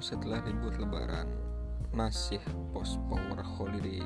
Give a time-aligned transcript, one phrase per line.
[0.00, 1.28] setelah libur lebaran
[1.92, 2.40] masih
[2.72, 4.00] post power holiday.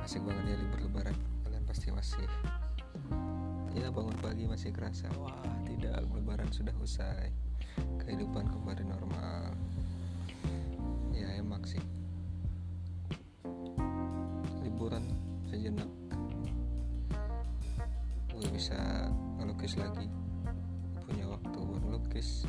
[0.00, 1.12] Asik banget ya libur lebaran.
[1.44, 2.24] Kalian pasti masih
[3.76, 5.36] ya bangun pagi masih kerasa wah
[5.68, 7.28] tidak lebaran sudah usai.
[8.00, 9.52] Kehidupan kembali normal.
[11.12, 11.84] Ya emak sih.
[14.64, 15.04] Liburan
[15.52, 15.92] sejenak
[18.32, 20.08] gue bisa ngelukis lagi.
[21.04, 22.48] Punya waktu buat ngelukis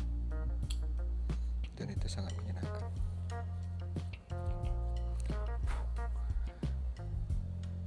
[1.76, 2.88] dan itu sangat menyenangkan.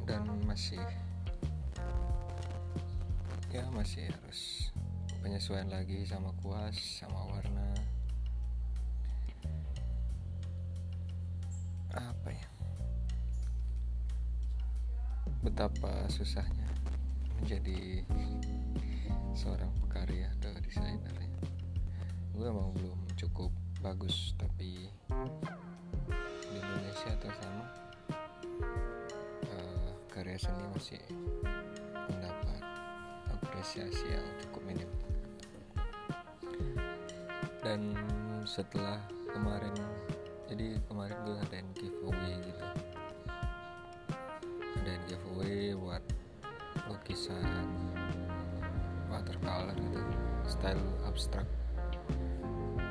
[0.06, 0.82] Dan masih
[3.50, 4.70] ya masih harus
[5.26, 7.70] penyesuaian lagi sama kuas sama warna.
[11.98, 12.48] Apa ya?
[15.42, 16.70] Betapa susahnya
[17.42, 18.06] menjadi
[19.34, 21.30] seorang pekarya atau desainer ya.
[22.38, 23.50] Gue emang belum cukup
[23.80, 24.92] bagus tapi
[26.52, 27.66] di Indonesia atau sama
[29.48, 31.00] uh, karya seni masih
[32.12, 32.60] mendapat
[33.32, 34.92] apresiasi yang cukup minim.
[37.64, 37.96] Dan
[38.44, 39.00] setelah
[39.32, 39.72] kemarin
[40.52, 42.66] jadi kemarin gue ada giveaway gitu.
[44.84, 46.04] Ada giveaway buat
[46.92, 47.48] lukisan
[49.08, 50.04] watercolor gitu
[50.44, 51.48] style abstrak.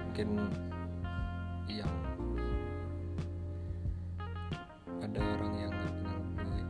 [0.08, 0.67] Mungkin
[1.70, 1.92] yang
[5.04, 6.62] ada orang yang nggak kenal gue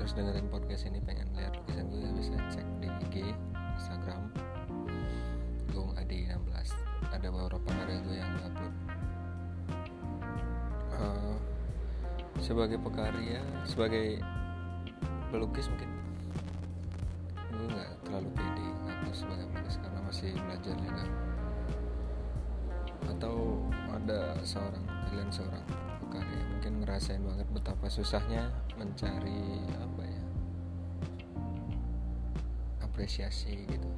[0.00, 3.16] terus dengerin podcast ini pengen lihat lukisan gue bisa cek di IG
[3.76, 4.32] Instagram
[5.72, 8.74] Gung Adi 16 ada beberapa karya gue yang upload.
[10.92, 11.36] Uh,
[12.38, 14.20] sebagai pekarya sebagai
[15.32, 15.90] pelukis mungkin.
[17.52, 21.04] Gue nggak terlalu pede ngaku sebagai pelukis karena masih belajar juga
[24.12, 25.64] ada seorang kalian seorang
[26.04, 30.22] pekarya mungkin ngerasain banget betapa susahnya mencari apa ya
[32.84, 33.88] apresiasi gitu.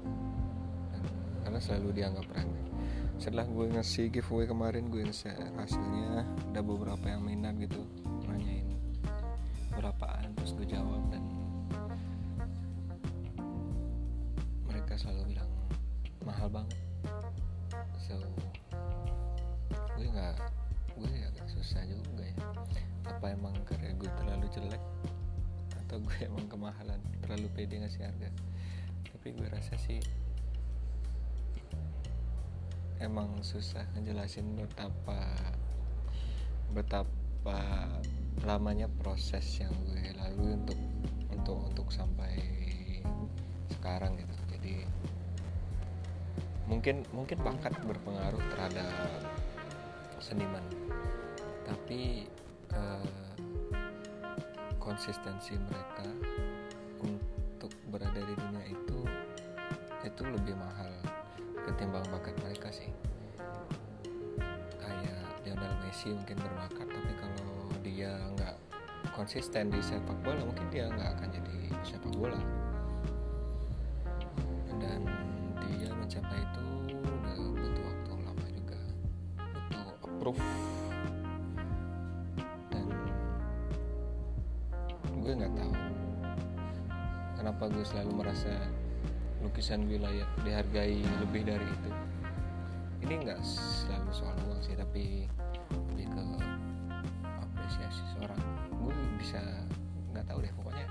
[0.95, 1.03] Dan,
[1.43, 2.67] karena selalu dianggap remeh.
[3.19, 6.23] Setelah gue ngasih giveaway kemarin gue nge-share hasilnya.
[6.55, 7.83] Ada beberapa yang minat gitu
[8.31, 8.71] nanyain
[9.75, 11.27] berapaan terus gue jawab dan
[14.71, 15.51] mereka selalu bilang
[16.23, 16.79] mahal banget.
[18.07, 18.15] So
[19.95, 20.37] gue nggak
[20.95, 22.37] gue agak susah juga ya.
[23.11, 24.83] Apa emang karya gue terlalu jelek?
[25.85, 28.31] Atau gue emang kemahalan terlalu pede ngasih harga?
[29.11, 30.03] Tapi gue rasa sih
[33.03, 35.19] emang susah ngejelasin betapa
[36.73, 37.61] betapa
[38.43, 40.81] lamanya proses yang gue lalui untuk
[41.31, 42.33] untuk untuk sampai
[43.71, 44.35] sekarang gitu.
[44.57, 44.75] Jadi
[46.65, 49.21] mungkin mungkin bakat berpengaruh terhadap
[50.25, 50.65] seniman.
[51.69, 52.25] Tapi
[52.73, 53.11] eh,
[54.81, 56.09] konsistensi mereka
[57.05, 59.05] untuk berada di dunia itu
[60.05, 60.93] itu lebih mahal
[61.69, 62.89] ketimbang bakat mereka sih.
[64.81, 68.57] Kayak Lionel Messi mungkin berbakat tapi kalau dia nggak
[69.13, 72.41] konsisten di sepak bola mungkin dia nggak akan jadi sepak bola
[88.45, 88.69] merasa
[89.41, 91.91] lukisan wilayah dihargai lebih dari itu.
[93.09, 95.25] Ini nggak selalu soal uang sih tapi
[95.73, 96.25] lebih ke
[97.41, 98.41] apresiasi seorang.
[98.77, 99.41] Gue bisa
[100.13, 100.89] nggak tahu deh pokoknya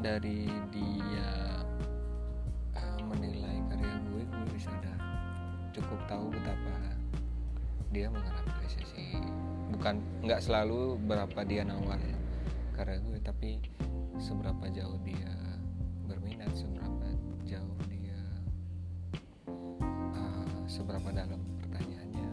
[0.00, 1.30] dari dia
[2.80, 4.96] uh, menilai karya gue gue bisa udah
[5.76, 6.96] cukup tahu betapa
[7.92, 9.20] dia mengapresiasi
[9.76, 12.00] bukan nggak selalu berapa dia nawar
[12.72, 13.60] karya gue tapi
[14.20, 15.32] seberapa jauh dia
[16.04, 17.08] berminat seberapa
[17.48, 18.20] jauh dia
[20.12, 22.28] uh, seberapa dalam pertanyaannya.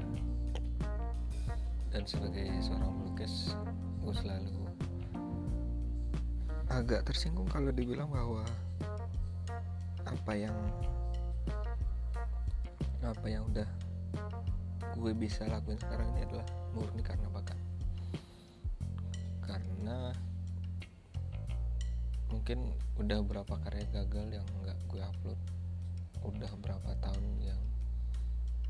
[1.96, 3.56] Dan sebagai seorang melukis
[4.04, 4.68] gue selalu
[6.68, 8.44] agak tersinggung kalau dibilang bahwa
[10.04, 10.56] apa yang
[13.00, 13.68] apa yang udah
[15.00, 17.47] gue bisa lakuin sekarang ini adalah murni karena bakat
[22.48, 25.36] mungkin udah berapa karya gagal yang nggak gue upload.
[26.24, 27.60] Udah berapa tahun yang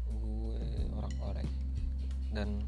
[0.10, 1.46] gue orang-orang
[2.34, 2.66] dan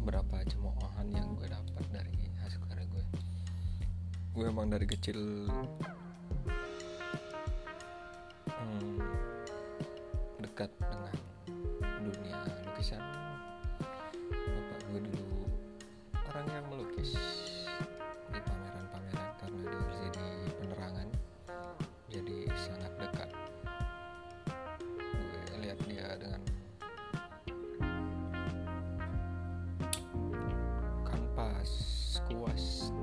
[0.00, 3.04] berapa cemoohan yang gue dapat dari hasil karya gue.
[4.32, 5.44] Gue emang dari kecil
[8.48, 8.96] hmm,
[10.40, 11.16] dekat dengan
[12.00, 13.19] dunia lukisan.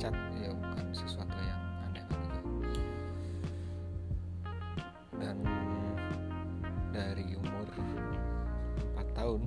[0.07, 2.79] Cat ya bukan sesuatu yang aneh gue
[5.19, 5.35] dan
[6.95, 7.67] dari umur
[8.95, 9.41] 4 tahun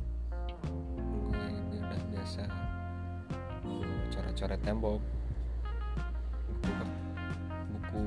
[1.33, 2.45] gue udah biasa
[4.13, 5.01] coret-coret tembok
[6.45, 7.01] buku ber-
[7.73, 8.01] buku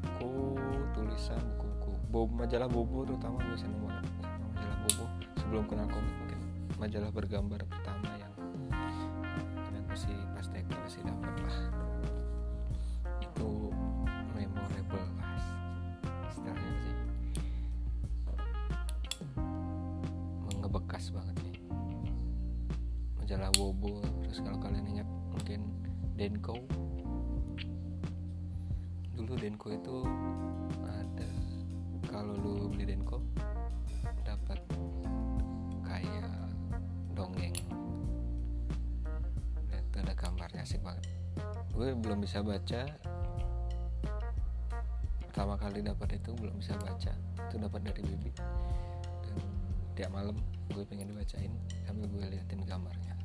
[0.00, 0.32] buku
[0.96, 5.04] tulisan buku buku bob majalah bobo terutama gue seneng banget majalah bobo
[5.36, 6.40] sebelum kenal komik mungkin
[6.80, 7.99] majalah bergambar pertama
[29.50, 29.96] Denko itu
[30.86, 31.30] ada
[32.06, 33.18] kalau lu beli Denko
[34.22, 34.62] dapat
[35.82, 36.30] kayak
[37.18, 37.58] dongeng.
[39.74, 41.02] Itu ada gambarnya asik banget.
[41.74, 42.94] Gue belum bisa baca.
[45.18, 47.10] Pertama kali dapat itu belum bisa baca.
[47.50, 48.30] Itu dapat dari bibi.
[49.26, 49.34] Dan
[49.98, 50.38] tiap malam
[50.70, 51.50] gue pengen dibacain
[51.90, 53.18] sambil gue liatin gambarnya.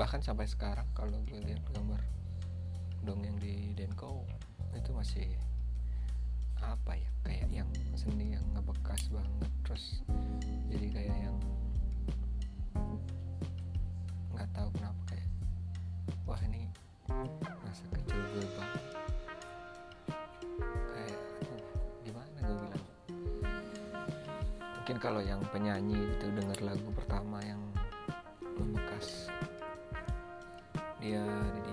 [0.00, 2.00] Bahkan sampai sekarang kalau gue lihat gambar
[3.04, 5.28] dongeng di Denko itu masih
[6.58, 7.10] apa ya?
[7.24, 10.00] Kayak yang seni yang ngebekas banget terus
[10.68, 11.36] jadi kayak yang
[14.32, 15.28] nggak tahu kenapa kayak
[16.24, 16.68] wah ini
[17.64, 18.84] masa kecil gue banget.
[20.92, 21.62] Kayak aduh,
[22.04, 22.84] gimana gue bilang?
[24.78, 27.60] Mungkin kalau yang penyanyi itu dengar lagu pertama yang
[28.56, 29.28] membekas
[30.98, 31.22] dia
[31.62, 31.67] dia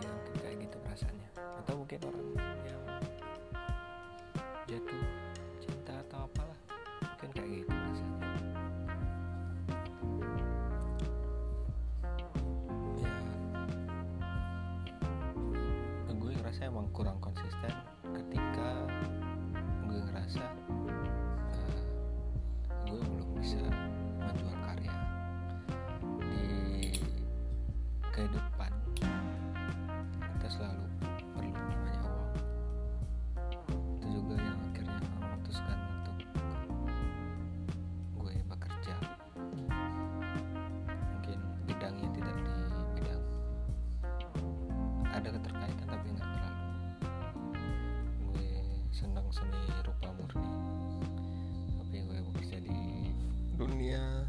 [53.85, 54.25] dunia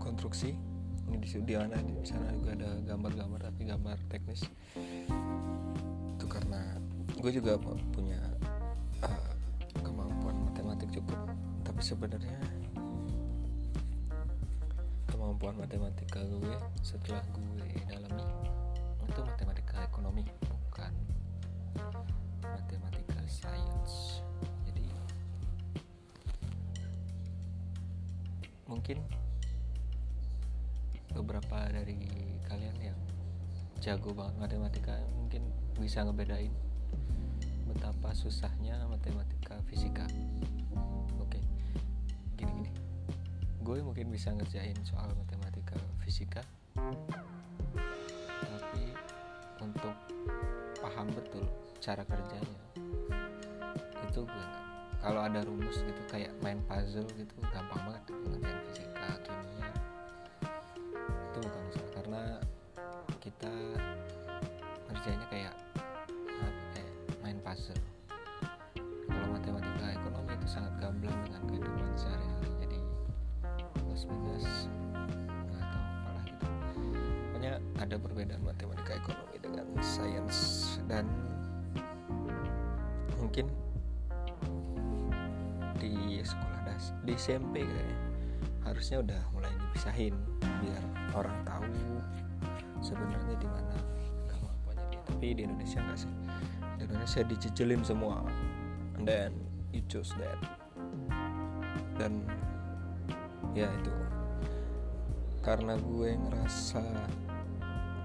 [0.00, 0.56] konstruksi.
[1.12, 4.48] Ini di mana di sana juga ada gambar-gambar tapi gambar teknis.
[6.16, 6.80] Itu karena
[7.20, 8.16] gue juga pu- punya
[9.04, 9.32] uh,
[9.84, 11.20] kemampuan matematik cukup.
[11.68, 12.40] Tapi sebenarnya
[15.12, 18.24] kemampuan matematika gue setelah gue dalami
[19.04, 20.24] itu matematika ekonomi
[28.72, 29.04] mungkin
[31.12, 32.08] beberapa dari
[32.48, 32.98] kalian yang
[33.84, 35.44] jago banget matematika mungkin
[35.76, 36.48] bisa ngebedain
[37.68, 40.08] betapa susahnya matematika fisika.
[41.20, 41.44] Oke
[42.40, 42.72] gini gini
[43.62, 46.40] gue mungkin bisa ngerjain soal matematika fisika
[48.42, 48.82] tapi
[49.62, 49.94] untuk
[50.82, 51.46] paham betul
[51.78, 52.62] cara kerjanya
[54.08, 54.61] itu gue
[55.02, 59.70] kalau ada rumus gitu kayak main puzzle gitu gampang banget ngerjain fisika kimia.
[61.02, 62.22] Itu bukan masalah karena
[63.18, 63.52] kita
[64.86, 65.54] ngerjainnya kayak
[66.70, 67.82] kayak main puzzle.
[69.10, 72.78] Kalau matematika ekonomi itu sangat gamblang dengan kehidupan sehari-hari jadi
[73.82, 74.70] plus minus
[75.50, 76.46] tahu apalah gitu.
[77.26, 80.38] Pokoknya ada perbedaan matematika ekonomi dengan sains
[80.86, 81.10] dan
[83.18, 83.50] mungkin
[86.24, 87.98] sekolah das di SMP kayaknya.
[88.62, 90.14] Harusnya udah mulai dipisahin
[90.62, 90.82] biar
[91.18, 91.66] orang tahu
[92.82, 93.76] sebenarnya di mana
[94.30, 95.02] kemampuannya dia.
[95.06, 96.12] Tapi di Indonesia nggak sih.
[96.78, 98.22] Di Indonesia dijejelin semua.
[98.98, 99.32] And then
[99.74, 100.38] you choose that.
[101.98, 102.26] Dan
[103.54, 103.94] ya itu.
[105.42, 106.82] Karena gue ngerasa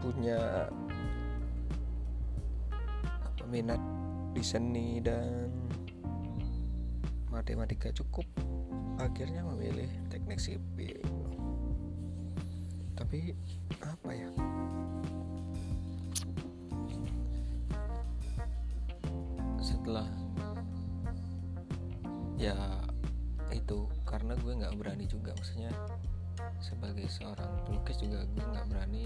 [0.02, 0.70] punya
[3.22, 3.82] apa minat
[4.34, 5.50] di seni dan
[7.28, 8.26] matematika cukup
[8.98, 11.04] akhirnya memilih teknik sipil.
[12.98, 13.36] Tapi
[13.84, 14.30] apa ya?
[19.62, 20.08] Setelah
[22.38, 22.58] ya
[23.50, 25.74] itu karena gue nggak berani juga maksudnya
[26.62, 29.04] sebagai seorang pelukis juga gue nggak berani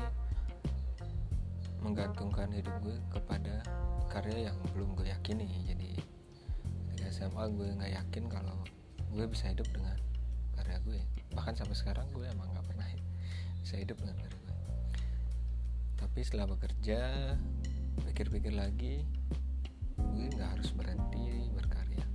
[1.82, 3.66] menggantungkan hidup gue kepada
[4.12, 5.50] karya yang belum gue yakini.
[5.66, 5.98] Jadi
[7.12, 8.56] SMA gue nggak yakin kalau
[9.12, 10.00] gue bisa hidup dengan
[10.56, 11.02] karya gue.
[11.36, 12.88] Bahkan sampai sekarang gue emang nggak pernah
[13.60, 14.58] bisa hidup dengan karya gue.
[16.00, 17.00] Tapi setelah bekerja
[18.08, 19.04] pikir-pikir lagi
[20.00, 22.06] gue nggak harus berhenti berkarya.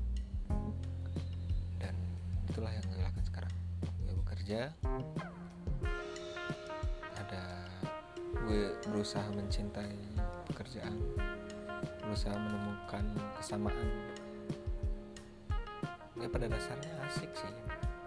[1.76, 1.94] Dan
[2.48, 3.54] itulah yang gue lakukan sekarang.
[4.00, 4.72] Gue bekerja
[7.20, 7.44] ada
[8.48, 9.92] gue berusaha mencintai
[10.48, 10.96] pekerjaan
[12.00, 13.04] berusaha menemukan
[13.36, 14.15] kesamaan
[16.16, 17.52] ya pada dasarnya asik sih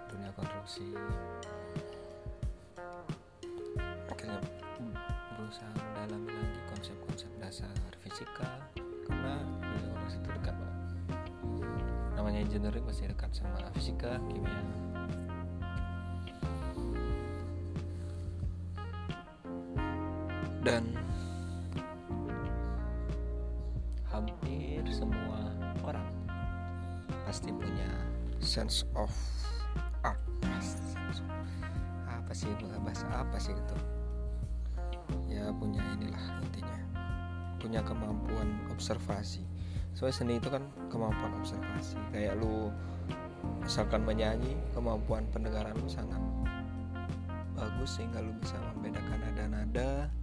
[0.10, 0.86] dunia konstruksi.
[4.10, 4.42] Akhirnya
[5.38, 8.50] berusaha mendalami lagi konsep-konsep dasar fisika
[9.08, 10.80] karena dunia konstruksi itu dekat banget
[12.20, 14.60] namanya engineering pasti dekat sama fisika kimia.
[20.60, 20.99] Dan
[29.10, 29.18] of
[30.06, 30.22] art
[32.06, 32.50] apa sih
[32.86, 33.78] bahasa apa sih itu?
[35.34, 36.80] Ya punya inilah intinya.
[37.58, 39.42] Punya kemampuan observasi.
[39.98, 40.62] Soalnya seni itu kan
[40.94, 41.98] kemampuan observasi.
[42.14, 42.70] Kayak lu
[43.66, 46.22] misalkan menyanyi kemampuan pendengaran lu sangat
[47.58, 50.14] bagus sehingga lu bisa membedakan nada-nada.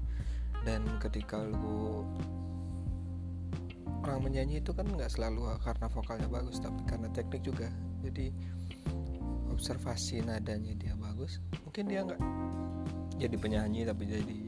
[0.63, 2.07] Dan ketika lu
[4.07, 7.67] orang menyanyi itu kan nggak selalu karena vokalnya bagus tapi karena teknik juga.
[8.07, 8.31] Jadi
[9.57, 12.21] observasi nadanya dia bagus mungkin dia nggak
[13.17, 14.39] jadi penyanyi tapi jadi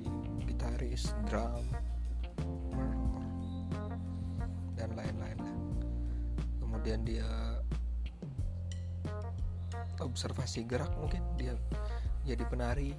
[0.44, 1.64] gitaris drum
[4.76, 5.40] dan lain-lain
[6.60, 7.26] kemudian dia
[10.02, 11.54] observasi gerak mungkin dia
[12.26, 12.92] jadi penari.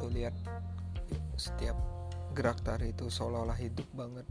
[0.00, 0.34] Lo lihat
[1.38, 1.76] setiap
[2.34, 4.26] gerak tari itu seolah-olah hidup banget.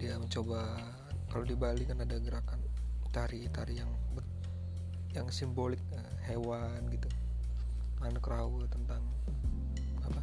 [0.00, 0.80] Dia mencoba
[1.30, 2.58] kalau di Bali kan ada gerakan
[3.10, 3.90] tari-tari yang
[5.14, 7.08] yang simbolik uh, hewan gitu.
[8.00, 9.02] Mankrawu tentang
[10.00, 10.22] apa?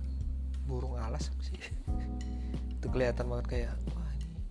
[0.65, 1.59] Burung alas sih?
[2.79, 4.41] Itu kelihatan banget kayak wah ini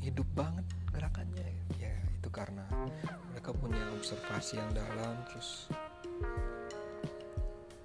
[0.00, 1.46] hidup banget gerakannya.
[1.78, 2.64] Ya itu karena
[3.32, 5.68] mereka punya observasi yang dalam terus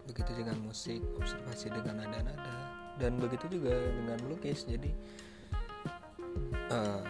[0.06, 2.56] begitu dengan musik observasi dengan nada-nada
[3.00, 4.68] dan begitu juga dengan melukis.
[4.68, 4.92] Jadi
[6.72, 7.04] uh,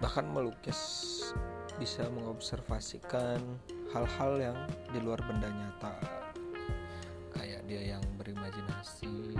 [0.00, 1.21] bahkan melukis
[1.82, 3.42] bisa mengobservasikan
[3.90, 4.58] hal-hal yang
[4.94, 5.98] di luar benda nyata.
[7.34, 9.34] Kayak dia yang berimajinasi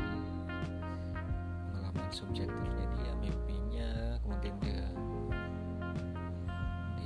[1.70, 4.82] pengalaman subjektifnya dia mimpinya kemudian dia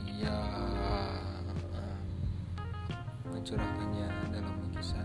[0.08, 0.36] dia
[1.76, 2.00] uh,
[3.28, 5.04] mencurahkannya dalam lukisan.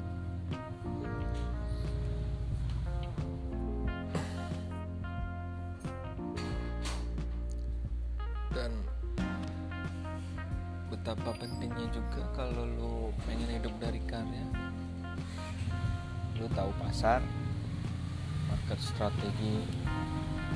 [8.55, 8.90] Dan
[11.01, 14.46] betapa pentingnya juga kalau lu pengen hidup dari karya.
[16.38, 17.25] Lu tahu pasar
[18.46, 19.65] market strategi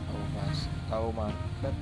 [0.05, 1.75] tahu pas tahu market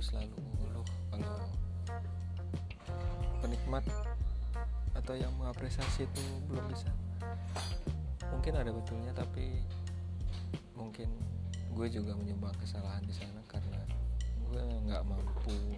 [0.00, 1.36] selalu ngeluh kalau
[3.44, 3.84] penikmat
[4.96, 6.88] atau yang mengapresiasi itu belum bisa.
[8.32, 9.60] Mungkin ada betulnya tapi
[10.72, 11.12] mungkin
[11.76, 13.80] gue juga menyumbang kesalahan di sana karena
[14.48, 15.76] gue nggak mampu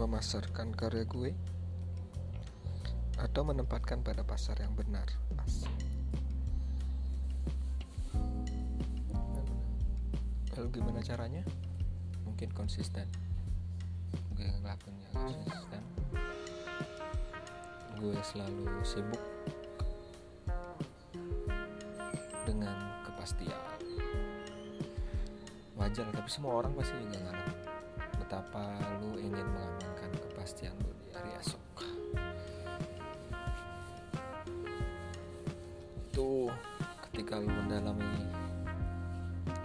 [0.00, 1.36] memasarkan karya gue
[3.20, 5.04] atau menempatkan pada pasar yang benar.
[10.56, 11.44] Lalu gimana caranya?
[12.24, 13.04] Mungkin konsisten
[14.40, 15.84] gue yang konsisten
[18.00, 19.20] gue selalu sibuk
[22.48, 22.72] dengan
[23.04, 23.60] kepastian.
[25.76, 27.60] Wajar tapi semua orang pasti juga ngalamin
[28.16, 28.64] betapa
[29.04, 31.64] lu ingin mengamankan kepastian lu di hari esok.
[36.08, 36.48] Itu
[37.04, 38.32] ketika lu mendalami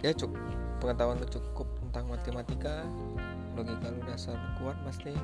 [0.04, 0.44] ya cukup
[0.84, 2.84] pengetahuan lu cukup tentang matematika
[3.56, 5.16] logika lu dasar kuat pasti.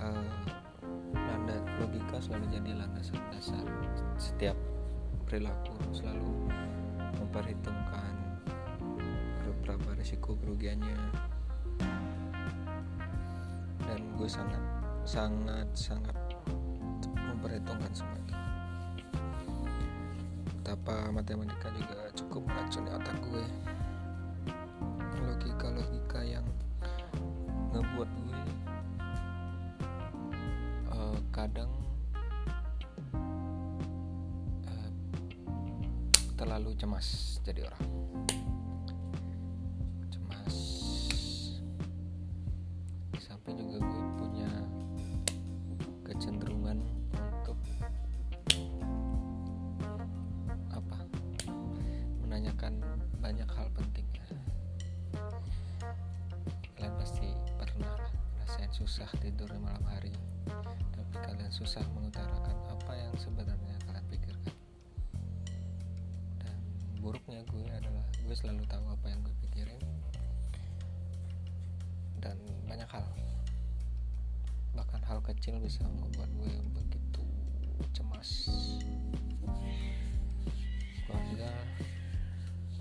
[0.00, 0.40] Uh,
[1.80, 3.64] logika selalu jadi landasan dasar.
[4.20, 4.56] Setiap
[5.24, 6.52] perilaku selalu
[7.16, 8.12] memperhitungkan
[9.64, 10.96] berapa risiko kerugiannya.
[13.84, 14.62] Dan gue sangat
[15.08, 16.16] sangat sangat
[17.16, 18.36] memperhitungkan semua itu.
[20.60, 23.44] Betapa matematika juga cukup meracuni otak gue
[36.40, 37.84] terlalu cemas jadi orang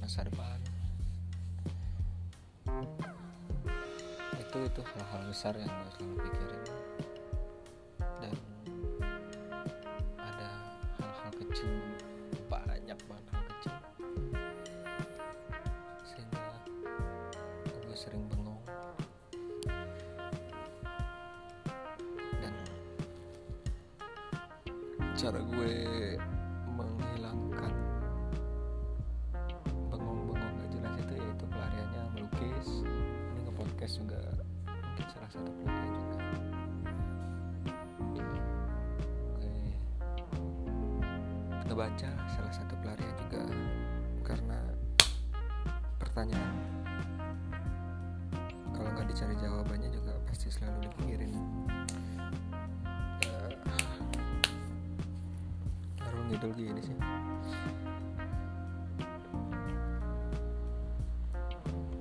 [0.10, 0.60] masa depan.
[4.42, 6.89] Itu itu hal-hal besar yang gue selalu pikirin
[46.10, 46.54] pertanyaan.
[48.74, 51.32] Kalau nggak dicari jawabannya juga pasti selalu dipikirin.
[56.02, 56.98] Baru ngidul gini sih.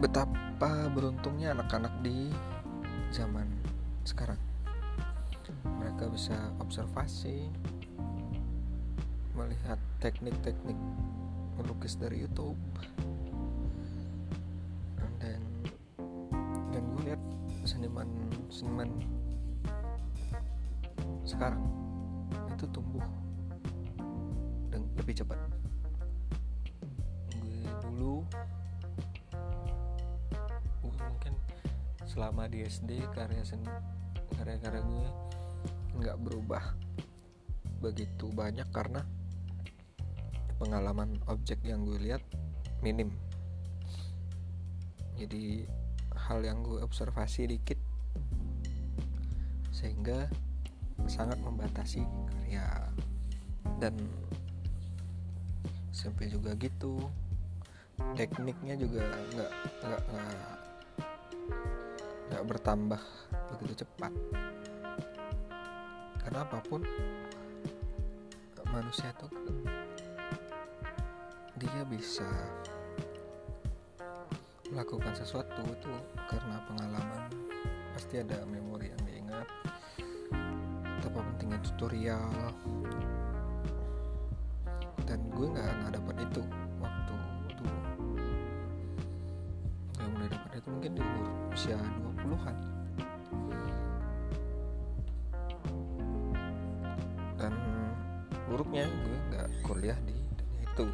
[0.01, 2.33] Betapa beruntungnya anak-anak di
[3.13, 3.45] zaman
[4.09, 4.41] sekarang.
[5.69, 7.53] Mereka bisa observasi
[9.37, 10.79] melihat teknik-teknik
[11.59, 12.59] melukis dari YouTube
[18.49, 18.89] seniman
[21.29, 21.61] sekarang
[22.57, 23.05] itu tumbuh
[24.73, 25.39] dan lebih cepat.
[27.39, 28.25] Gue dulu.
[30.83, 31.35] Gue mungkin
[32.09, 33.69] selama di SD karya seni
[34.41, 35.09] karya-karya gue
[36.03, 36.75] nggak berubah
[37.79, 39.07] begitu banyak karena
[40.59, 42.25] pengalaman objek yang gue lihat
[42.83, 43.15] minim.
[45.15, 45.63] Jadi
[46.15, 47.78] hal yang gue observasi dikit
[51.09, 52.69] sangat membatasi karya.
[53.83, 53.95] Dan
[55.93, 56.99] sampai juga gitu
[58.15, 59.03] tekniknya juga
[59.35, 60.03] nggak nggak
[62.31, 63.03] nggak bertambah
[63.55, 64.13] begitu cepat.
[66.23, 66.85] Karena apa pun
[68.69, 69.27] manusia itu
[71.59, 72.29] dia bisa
[74.69, 75.93] melakukan sesuatu itu
[76.29, 77.33] karena pengalaman.
[77.97, 79.49] Pasti ada memori yang diingat
[80.99, 82.51] betapa pentingnya tutorial.
[85.07, 86.43] Dan gue nggak nggak dapat itu
[86.83, 87.15] waktu
[87.55, 87.79] dulu
[89.95, 92.57] nggak mulai dapat itu mungkin di umur usia 20-an
[97.39, 97.55] dan
[98.51, 100.85] buruknya gue nggak kuliah di dunia itu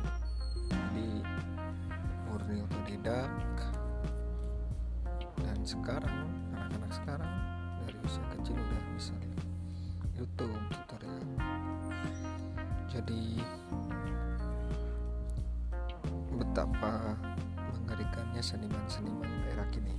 [18.84, 19.92] mengerikannya seniman-seniman era kini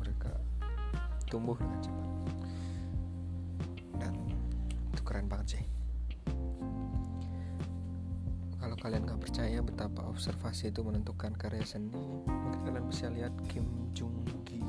[0.00, 0.32] mereka
[1.28, 2.08] tumbuh dengan cepat.
[4.00, 4.14] Dan
[4.92, 5.64] itu keren banget sih.
[8.60, 13.64] Kalau kalian nggak percaya betapa observasi itu menentukan karya seni mungkin kalian bisa lihat Kim
[13.96, 14.60] Jung Gi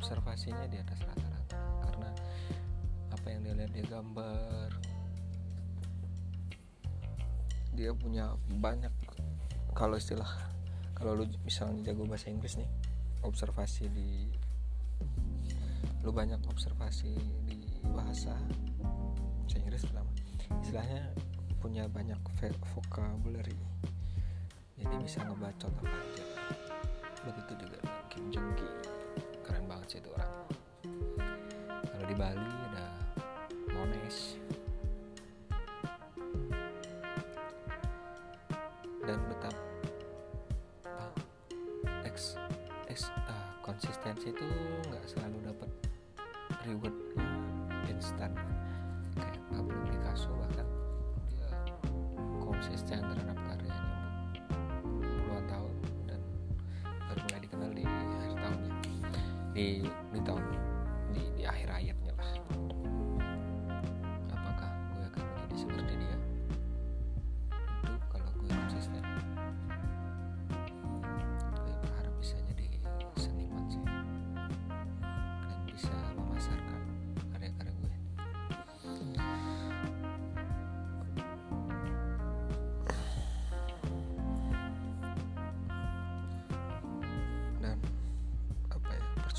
[0.00, 1.60] observasinya di atas rata-rata.
[1.84, 2.10] Karena
[3.12, 4.68] apa yang dia lihat dia gambar
[7.76, 8.92] dia punya banyak
[9.76, 10.28] kalau istilah
[10.96, 12.68] kalau lu misalnya jago bahasa Inggris nih
[13.24, 14.28] observasi di
[16.04, 17.12] lu banyak observasi
[17.46, 17.60] di
[17.92, 18.36] bahasa
[19.44, 20.10] bahasa Inggris pertama
[20.60, 21.08] istilahnya
[21.60, 22.16] punya banyak
[22.72, 23.56] vocabulary.
[24.80, 26.24] Jadi bisa ngebacot apa aja.
[27.20, 28.99] Begitu juga Kim Jong Ki
[29.90, 30.30] sih itu orang.
[31.82, 32.86] Kalau di Bali ada
[33.74, 34.38] Mones
[39.02, 39.58] dan betapa
[42.06, 42.38] X
[42.86, 44.46] X uh, konsistensi itu
[44.86, 45.29] nggak selalu
[59.60, 60.40] 你你懂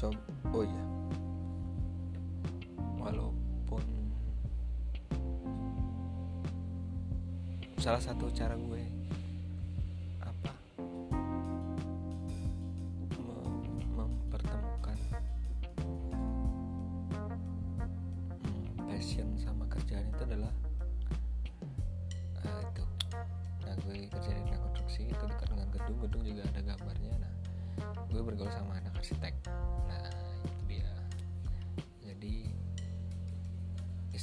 [0.09, 0.83] oh iya.
[2.97, 3.83] Walaupun
[7.77, 9.00] salah satu cara gue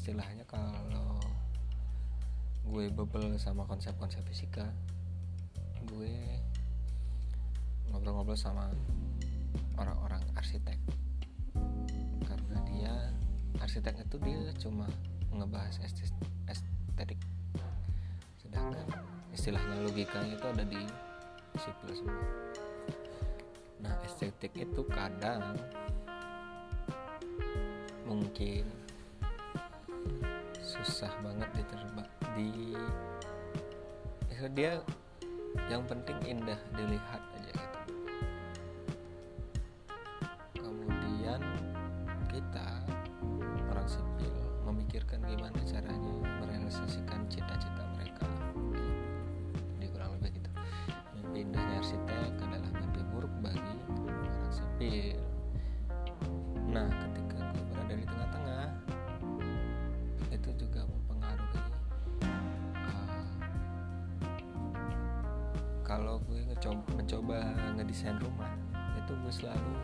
[0.08, 1.20] istilahnya kalau
[2.64, 4.64] gue bebel sama konsep-konsep fisika
[5.84, 6.16] gue
[7.92, 8.72] ngobrol-ngobrol sama
[9.76, 10.80] orang-orang arsitek.
[12.24, 12.94] Karena dia
[13.60, 14.88] arsitek itu dia cuma
[15.28, 17.20] ngebahas estetik.
[18.40, 18.88] Sedangkan
[19.36, 20.82] istilahnya logikanya itu ada di
[21.60, 22.24] sipil semua.
[23.84, 25.52] Nah estetik itu kadang
[28.08, 28.87] mungkin
[30.78, 32.06] susah banget diterima
[32.38, 32.78] di
[34.30, 34.72] ya dia
[35.66, 37.80] yang penting indah dilihat aja gitu.
[40.62, 41.40] Kemudian
[42.30, 42.68] kita
[43.66, 47.87] orang sipil memikirkan gimana caranya merealisasikan cita-cita
[67.88, 68.52] ngedesain rumah
[69.00, 69.74] itu gue selalu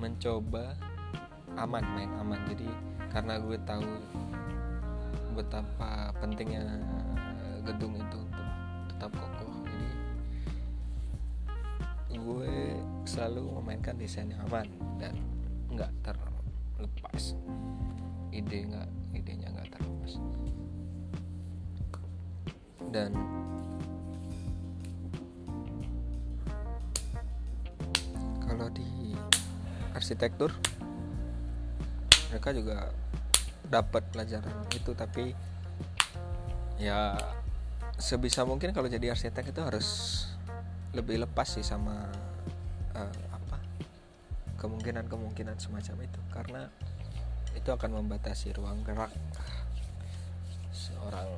[0.00, 0.72] mencoba
[1.60, 2.40] aman main aman.
[2.48, 2.64] Jadi
[3.12, 3.84] karena gue tahu
[5.36, 6.64] betapa pentingnya
[7.68, 8.48] gedung itu untuk
[8.88, 9.52] tetap kokoh
[12.08, 12.52] jadi gue
[13.04, 14.64] selalu memainkan desain yang aman
[14.96, 15.20] dan
[15.68, 17.36] nggak terlepas.
[18.32, 18.88] Ide nggak
[19.20, 20.12] idenya nggak terlepas.
[22.88, 23.39] Dan
[30.00, 30.50] arsitektur
[32.32, 32.88] mereka juga
[33.68, 35.36] dapat pelajaran itu tapi
[36.80, 37.14] ya
[38.00, 39.88] sebisa mungkin kalau jadi arsitek itu harus
[40.96, 42.08] lebih lepas sih sama
[42.96, 43.58] eh, apa
[44.58, 46.62] kemungkinan-kemungkinan semacam itu karena
[47.54, 49.12] itu akan membatasi ruang gerak
[50.72, 51.28] seorang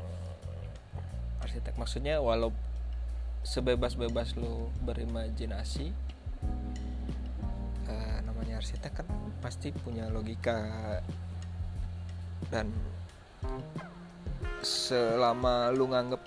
[1.42, 1.74] arsitek.
[1.76, 2.54] Maksudnya walau
[3.42, 5.90] sebebas-bebas lu berimajinasi
[8.82, 9.06] arsitek kan
[9.38, 10.58] pasti punya logika.
[12.50, 12.74] Dan
[14.58, 16.18] selama lu nganggep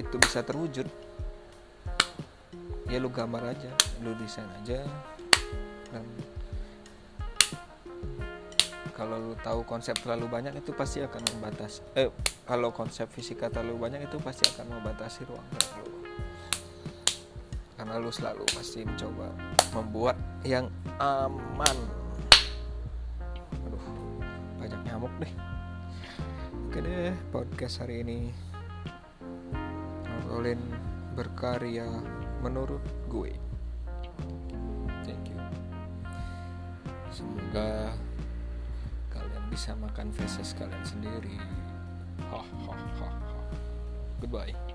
[0.00, 0.88] itu bisa terwujud
[2.88, 3.68] ya lu gambar aja
[4.00, 4.80] lu desain aja.
[5.92, 6.08] Dan
[8.96, 12.08] kalau lu tahu konsep terlalu banyak itu pasti akan membatasi eh
[12.48, 16.00] kalau konsep fisika terlalu banyak itu pasti akan membatasi ruang gerak lu.
[17.76, 19.28] Karena lu selalu pasti mencoba
[19.76, 20.66] membuat yang
[20.98, 21.78] aman.
[23.66, 23.86] Aduh
[24.58, 25.32] banyak nyamuk deh
[26.72, 28.32] oke deh podcast hari ini.
[30.24, 30.56] Colin
[31.12, 31.84] berkarya
[32.40, 32.80] menurut
[33.12, 33.36] gue.
[35.04, 35.36] Thank you.
[37.12, 37.92] Semoga
[39.12, 41.36] kalian bisa makan feses kalian sendiri.
[42.32, 43.08] Ha ha ha ha.
[44.16, 44.71] Goodbye